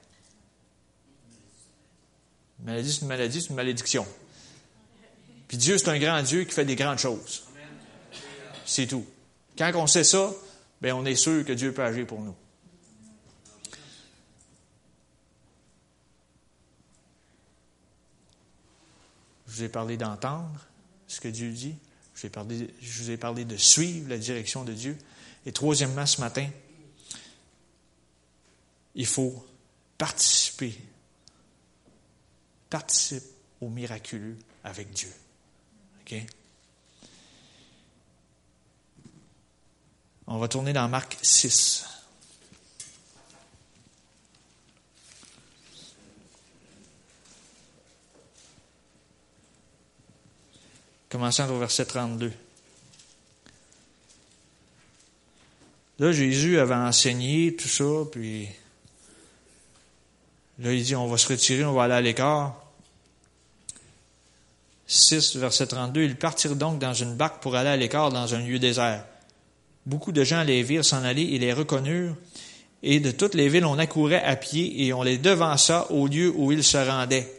[2.59, 4.05] Une maladie, c'est une maladie, c'est une malédiction.
[5.47, 7.43] Puis Dieu, c'est un grand Dieu qui fait des grandes choses.
[8.65, 9.05] C'est tout.
[9.57, 10.33] Quand on sait ça,
[10.81, 12.35] ben on est sûr que Dieu peut agir pour nous.
[19.47, 20.59] Je vous ai parlé d'entendre
[21.07, 21.75] ce que Dieu dit.
[22.17, 24.97] Je vous, ai parlé, de suivre la direction de Dieu.
[25.45, 26.49] Et troisièmement, ce matin,
[28.95, 29.45] il faut
[29.97, 30.75] participer.
[32.69, 33.23] Participe
[33.61, 35.11] au miraculeux avec Dieu.
[36.01, 36.15] OK?
[40.25, 41.96] On va tourner dans Marc 6.
[51.09, 52.31] Commençons au verset 32.
[55.99, 58.47] Là, Jésus avait enseigné tout ça, puis
[60.59, 62.61] là, il dit, on va se retirer, on va aller à l'écart.
[64.85, 68.39] 6, verset 32, ils partirent donc dans une barque pour aller à l'écart dans un
[68.39, 69.03] lieu désert.
[69.85, 72.15] Beaucoup de gens les virent s'en aller et les reconnurent,
[72.83, 76.31] et de toutes les villes on accourait à pied et on les devança au lieu
[76.35, 77.36] où ils se rendaient.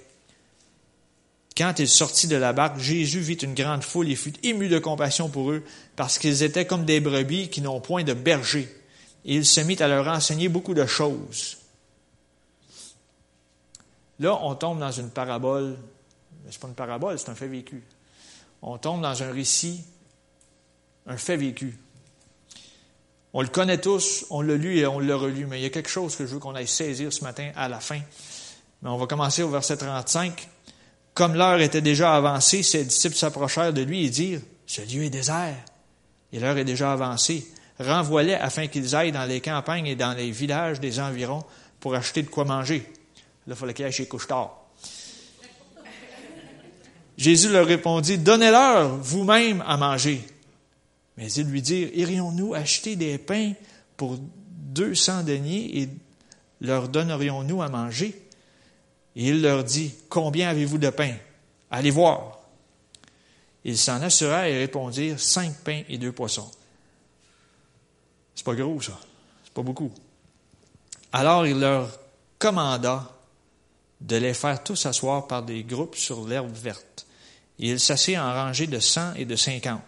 [1.59, 4.79] Quand il sortit de la barque, Jésus vit une grande foule et fut ému de
[4.79, 5.65] compassion pour eux,
[5.97, 8.73] parce qu'ils étaient comme des brebis qui n'ont point de berger.
[9.25, 11.59] Et il se mit à leur enseigner beaucoup de choses.
[14.21, 15.77] Là, on tombe dans une parabole.
[16.49, 17.83] C'est pas une parabole, c'est un fait vécu.
[18.63, 19.83] On tombe dans un récit,
[21.09, 21.77] un fait vécu.
[23.33, 25.71] On le connaît tous, on l'a lu et on l'a relu, mais il y a
[25.71, 28.01] quelque chose que je veux qu'on aille saisir ce matin à la fin.
[28.81, 30.49] Mais on va commencer au verset 35.
[31.19, 35.11] Comme l'heure était déjà avancée, ses disciples s'approchèrent de lui et dirent, Ce lieu est
[35.11, 35.57] désert,
[36.33, 37.45] et l'heure est déjà avancée.
[37.81, 41.43] Renvoie-les afin qu'ils aillent dans les campagnes et dans les villages des environs
[41.81, 42.89] pour acheter de quoi manger.
[43.49, 44.61] Là, il fallait qu'ils aillent chez Couchetard.
[47.17, 50.25] Jésus leur répondit, Donnez-leur vous-même à manger.
[51.17, 53.55] Mais ils lui dirent, Irions-nous acheter des pains
[53.97, 55.89] pour deux cents deniers et
[56.61, 58.28] leur donnerions-nous à manger?
[59.19, 61.15] Et il leur dit, Combien avez-vous de pain?
[61.73, 62.39] Allez voir.
[63.65, 66.51] Ils s'en assurèrent et répondirent, Cinq pains et deux poissons.
[68.35, 68.99] C'est pas gros, ça.
[69.43, 69.91] C'est pas beaucoup.
[71.13, 71.91] Alors il leur
[72.39, 73.11] commanda
[74.01, 77.07] de les faire tous asseoir par des groupes sur l'herbe verte.
[77.59, 79.83] Et il s'assit en rangée de cent et de cinquante.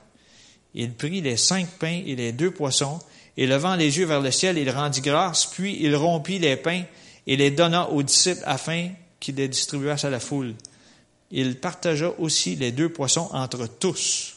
[0.74, 2.98] Il prit les cinq pains et les deux poissons,
[3.36, 6.82] et levant les yeux vers le ciel, il rendit grâce, puis il rompit les pains
[7.28, 10.54] et les donna aux disciples afin qu'il les distribua à la foule.
[11.30, 14.36] Il partagea aussi les deux poissons entre tous.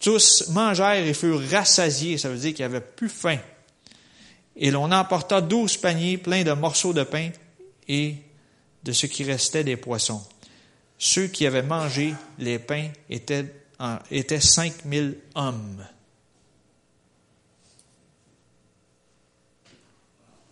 [0.00, 3.38] Tous mangèrent et furent rassasiés, ça veut dire qu'il n'y avait plus faim.
[4.56, 7.30] Et l'on emporta douze paniers pleins de morceaux de pain
[7.86, 8.16] et
[8.82, 10.22] de ce qui restait des poissons.
[10.98, 13.46] Ceux qui avaient mangé les pains étaient,
[14.10, 15.84] étaient cinq mille hommes.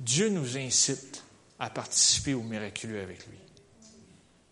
[0.01, 1.24] Dieu nous incite
[1.65, 3.39] à participer au miraculeux avec lui.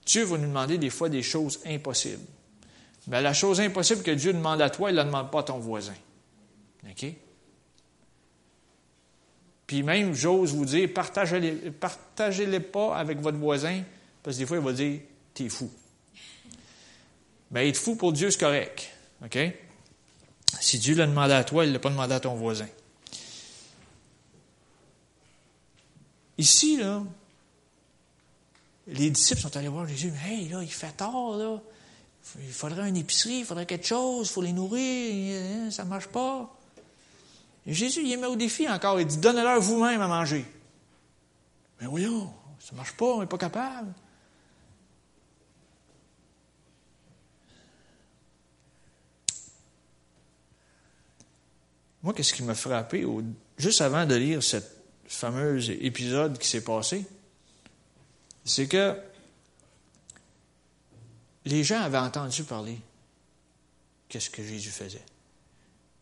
[0.06, 2.24] Dieu va nous demander des fois des choses impossibles.
[3.06, 5.42] Mais la chose impossible que Dieu demande à toi, il ne la demande pas à
[5.42, 5.94] ton voisin.
[6.88, 7.06] OK?
[9.66, 13.82] Puis même, j'ose vous dire, partagez-les, partagez-les pas avec votre voisin,
[14.22, 15.00] parce que des fois, il va dire,
[15.34, 15.70] t'es fou.
[17.50, 18.90] Mais être fou pour Dieu, c'est correct.
[19.22, 19.38] OK?
[20.60, 22.68] Si Dieu l'a demandé à toi, il ne l'a pas demandé à ton voisin.
[26.38, 27.02] Ici, là,
[28.86, 30.12] les disciples sont allés voir Jésus.
[30.24, 31.60] Hey, là, il fait tard, là.
[32.38, 35.88] Il faudrait une épicerie, il faudrait quelque chose, il faut les nourrir, hein, ça ne
[35.88, 36.56] marche pas.
[37.66, 39.00] Et Jésus, il met au défi encore.
[39.00, 40.44] Il dit Donnez-leur vous-même à manger.
[41.80, 43.92] Mais voyons, ça ne marche pas, on n'est pas capable.
[52.02, 53.06] Moi, qu'est-ce qui m'a frappé,
[53.56, 54.81] juste avant de lire cette
[55.14, 57.04] fameux épisode qui s'est passé,
[58.44, 58.96] c'est que
[61.44, 62.78] les gens avaient entendu parler
[64.08, 65.02] qu'est-ce que Jésus faisait.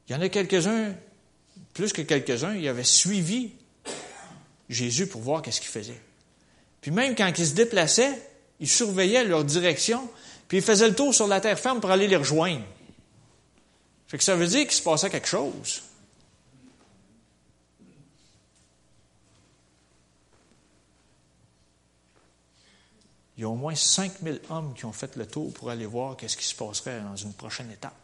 [0.09, 0.95] Il y en a quelques-uns,
[1.75, 3.53] plus que quelques-uns, ils avaient suivi
[4.69, 6.01] Jésus pour voir qu'est-ce qu'il faisait.
[6.81, 8.21] Puis même quand ils se déplaçaient,
[8.59, 10.09] ils surveillaient leur direction,
[10.49, 12.65] puis ils faisaient le tour sur la terre ferme pour aller les rejoindre.
[14.09, 15.83] Fait que ça veut dire qu'il se passait quelque chose.
[23.37, 26.17] Il y a au moins 5000 hommes qui ont fait le tour pour aller voir
[26.17, 27.95] qu'est-ce qui se passerait dans une prochaine étape.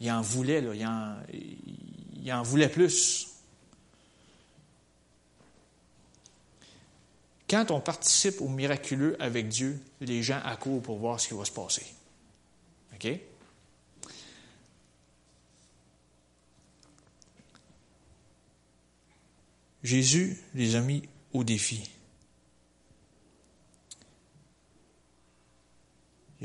[0.00, 0.74] Ils en voulaient, là,
[1.32, 3.28] ils, en, voulaient plus.
[7.48, 11.34] Quand quand on participe au miraculeux avec Dieu, les gens accourent pour voir ce qui
[11.34, 11.86] va se passer.
[12.94, 13.08] OK?
[19.82, 21.02] Jésus les a mis
[21.32, 21.88] au défi.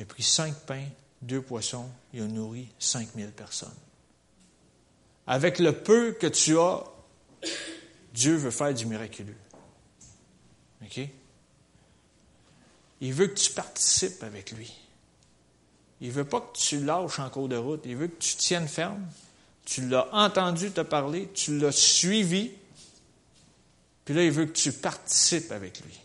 [0.01, 0.87] Il a pris cinq pains,
[1.21, 3.69] deux poissons, il a nourri cinq mille personnes.
[5.27, 6.83] Avec le peu que tu as,
[8.11, 9.37] Dieu veut faire du miraculeux.
[10.83, 11.01] OK?
[13.01, 14.73] Il veut que tu participes avec lui.
[15.99, 17.81] Il ne veut pas que tu lâches en cours de route.
[17.85, 19.05] Il veut que tu tiennes ferme.
[19.65, 22.49] Tu l'as entendu te parler, tu l'as suivi.
[24.03, 25.99] Puis là, il veut que tu participes avec lui.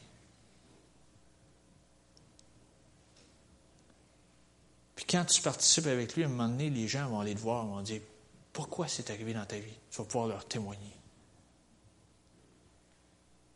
[4.96, 7.40] Puis quand tu participes avec lui, à un moment donné, les gens vont aller te
[7.40, 8.00] voir, vont dire
[8.52, 9.74] Pourquoi c'est arrivé dans ta vie?
[9.90, 10.96] Tu vas pouvoir leur témoigner.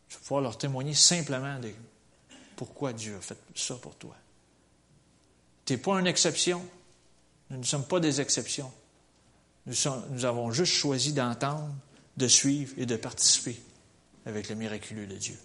[0.09, 1.72] Tu vas pouvoir leur témoigner simplement de
[2.57, 4.14] pourquoi Dieu a fait ça pour toi.
[5.64, 6.64] Tu n'es pas une exception.
[7.49, 8.70] Nous ne sommes pas des exceptions.
[9.66, 9.74] Nous,
[10.11, 11.72] nous avons juste choisi d'entendre,
[12.16, 13.61] de suivre et de participer
[14.26, 15.38] avec le miraculeux de Dieu.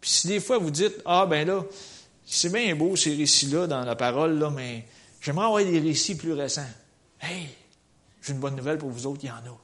[0.00, 1.64] Puis si des fois vous dites, ah ben là,
[2.30, 4.84] c'est bien beau ces récits-là dans la parole, là, mais
[5.20, 6.68] j'aimerais avoir des récits plus récents.
[7.20, 7.48] Hey,
[8.22, 9.58] j'ai une bonne nouvelle pour vous autres, il y en a.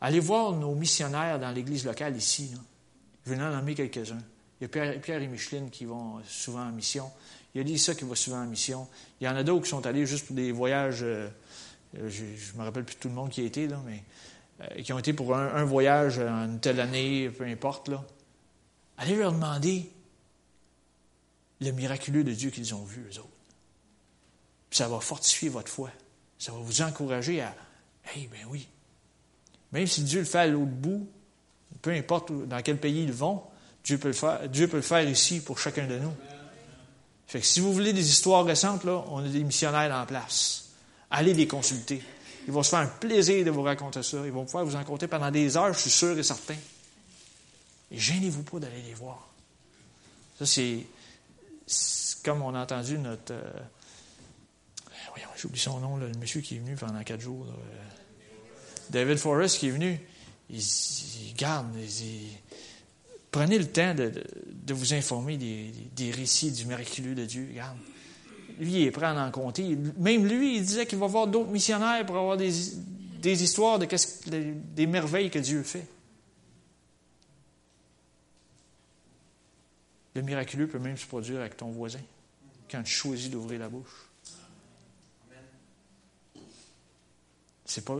[0.00, 2.50] Allez voir nos missionnaires dans l'église locale ici.
[3.26, 4.22] Je vais en nommer quelques-uns.
[4.60, 7.10] Il y a Pierre, et Micheline qui vont souvent en mission.
[7.54, 8.88] Il y a Lisa qui va souvent en mission.
[9.20, 11.02] Il y en a d'autres qui sont allés juste pour des voyages.
[11.02, 11.28] Euh,
[11.98, 14.02] euh, je ne me rappelle plus tout le monde qui a été, là, mais
[14.62, 17.90] euh, qui ont été pour un, voyage en une telle année, peu importe.
[18.96, 19.90] Allez leur demander
[21.60, 23.28] le miraculeux de Dieu qu'ils ont vu, eux autres.
[24.70, 25.90] Puis ça va fortifier votre foi.
[26.38, 27.54] Ça va vous encourager à
[28.14, 28.66] Hey, ben oui,
[29.72, 31.06] même si Dieu le fait à l'autre bout,
[31.82, 33.42] peu importe dans quel pays ils vont,
[33.84, 36.12] Dieu peut le faire, ici pour chacun de nous.
[37.26, 40.70] Fait que si vous voulez des histoires récentes, on a des missionnaires en place.
[41.10, 42.02] Allez les consulter.
[42.46, 44.18] Ils vont se faire un plaisir de vous raconter ça.
[44.24, 46.56] Ils vont pouvoir vous en compter pendant des heures, je suis sûr et certain.
[47.90, 49.28] Et gênez-vous pas d'aller les voir.
[50.38, 50.86] Ça, c'est,
[52.24, 53.32] comme on a entendu notre.
[53.32, 53.50] Euh,
[55.10, 57.46] voyons, j'oublie son nom, le monsieur qui est venu pendant quatre jours.
[57.46, 57.76] Euh,
[58.90, 60.00] David Forrest qui est venu,
[60.50, 60.62] il,
[61.36, 61.66] garde,
[63.30, 64.12] prenez le temps de,
[64.72, 67.48] vous informer des, récits du miraculeux de Dieu.
[67.50, 67.76] Regarde.
[68.58, 69.76] Lui, il est prêt à en compter.
[69.98, 72.50] Même lui, il disait qu'il va voir d'autres missionnaires pour avoir des,
[73.24, 73.86] histoires de
[74.74, 75.86] des merveilles que Dieu fait.
[80.18, 82.00] Le miraculeux peut même se produire avec ton voisin
[82.68, 84.08] quand tu choisis d'ouvrir la bouche.
[87.64, 87.94] C'est pas,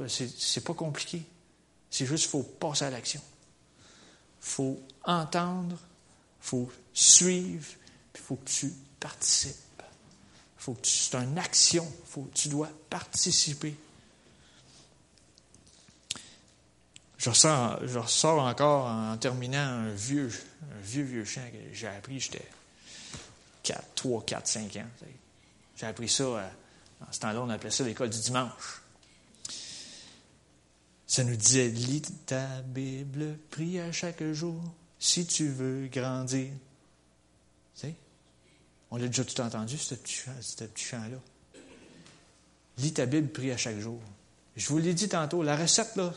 [0.64, 1.22] pas compliqué.
[1.88, 3.20] C'est juste qu'il faut passer à l'action.
[4.42, 5.76] Il faut entendre,
[6.42, 7.68] il faut suivre,
[8.12, 9.54] puis il faut que tu participes.
[10.82, 11.86] C'est une action.
[12.04, 13.76] Faut, tu dois participer.
[17.18, 17.30] Je
[17.98, 20.30] ressors, encore en terminant un vieux,
[20.62, 22.46] un vieux, vieux chant que j'ai appris, j'étais
[23.64, 24.86] 4, 3, 4, 5 ans.
[25.76, 26.48] J'ai appris ça, euh,
[27.00, 28.82] en ce temps-là, on appelait ça l'école du dimanche.
[31.08, 34.62] Ça nous disait, lis ta Bible, prie à chaque jour,
[35.00, 36.52] si tu veux grandir.
[37.74, 37.94] Tu sais?
[38.92, 41.18] On l'a déjà tout entendu, ce petit chant-là.
[42.78, 44.00] Lis ta Bible, prie à chaque jour.
[44.56, 46.12] Je vous l'ai dit tantôt, la recette, là,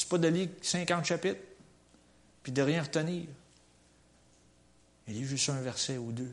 [0.00, 1.40] c'est pas de lire 50 chapitres,
[2.42, 3.26] puis de rien retenir.
[5.06, 6.32] Mais lis juste un verset ou deux.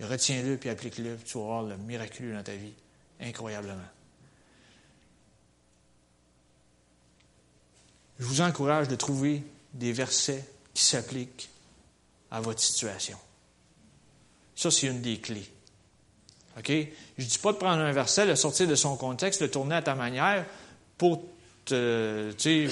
[0.00, 2.74] retiens-le, puis applique-le, puis tu vas voir le miraculeux dans ta vie,
[3.20, 3.88] incroyablement.
[8.18, 9.42] je vous encourage de trouver
[9.74, 11.48] des versets qui s'appliquent
[12.30, 13.18] à votre situation.
[14.54, 15.50] Ça, c'est une des clés.
[16.58, 16.68] OK?
[16.68, 19.74] Je ne dis pas de prendre un verset, le sortir de son contexte, le tourner
[19.74, 20.46] à ta manière
[20.96, 21.22] pour
[21.66, 22.68] te,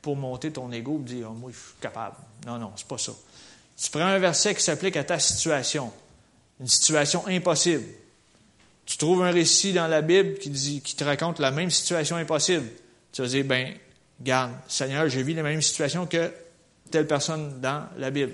[0.00, 2.16] pour monter ton ego et dire, oh, moi, je suis capable.
[2.46, 3.12] Non, non, c'est pas ça.
[3.76, 5.92] Tu prends un verset qui s'applique à ta situation,
[6.60, 7.84] une situation impossible.
[8.86, 12.16] Tu trouves un récit dans la Bible qui, dit, qui te raconte la même situation
[12.16, 12.68] impossible.
[13.12, 13.74] Tu vas dire, ben,
[14.20, 16.32] Garde, Seigneur, j'ai vu la même situation que
[16.90, 18.32] telle personne dans la Bible.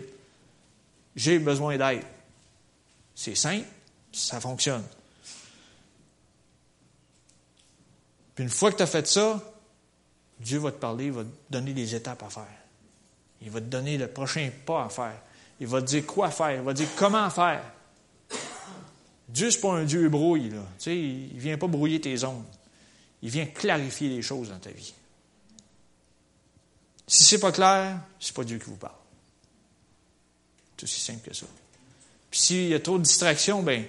[1.17, 2.05] J'ai besoin d'aide.
[3.15, 3.67] C'est simple,
[4.13, 4.85] ça fonctionne.
[8.35, 9.43] Puis une fois que tu as fait ça,
[10.43, 12.47] Dieu va te parler, il va te donner des étapes à faire.
[13.41, 15.21] Il va te donner le prochain pas à faire.
[15.61, 16.57] Il va te dire quoi faire.
[16.57, 17.63] Il va te dire comment faire.
[19.29, 20.51] Dieu, ce pas un Dieu brouille.
[20.51, 20.63] Là.
[20.87, 22.45] Il ne vient pas brouiller tes ondes.
[23.23, 24.93] Il vient clarifier les choses dans ta vie.
[27.07, 28.95] Si c'est pas clair, c'est pas Dieu qui vous parle.
[30.77, 31.47] C'est aussi simple que ça.
[32.31, 33.85] Puis s'il y a trop de distractions, ben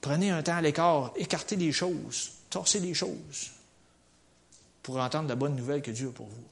[0.00, 3.55] prenez un temps à l'écart, écartez les choses, torsez les choses
[4.86, 6.44] pour entendre la bonne nouvelle que Dieu a pour vous.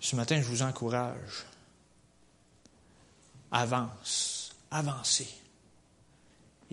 [0.00, 1.46] Ce matin, je vous encourage.
[3.52, 5.28] Avance, avancez.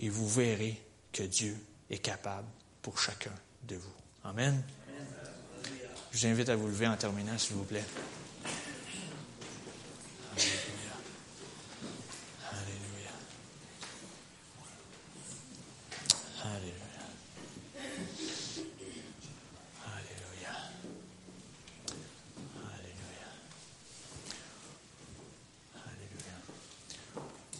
[0.00, 0.82] Et vous verrez
[1.12, 1.56] que Dieu
[1.88, 2.48] est capable
[2.82, 3.30] pour chacun
[3.62, 3.94] de vous.
[4.24, 4.60] Amen.
[6.10, 7.84] Je vous invite à vous lever en terminant, s'il vous plaît.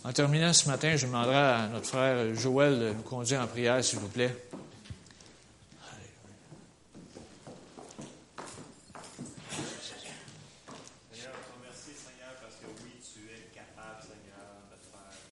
[0.07, 3.83] En terminant ce matin, je demanderai à notre frère Joël de nous conduire en prière,
[3.83, 4.37] s'il vous plaît.